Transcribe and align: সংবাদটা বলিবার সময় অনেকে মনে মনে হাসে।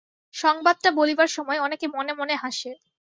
সংবাদটা 0.33 0.89
বলিবার 0.91 1.29
সময় 1.29 1.59
অনেকে 1.59 1.85
মনে 1.87 2.13
মনে 2.13 2.35
হাসে। 2.35 2.71